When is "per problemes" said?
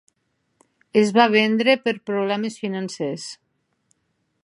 1.83-2.59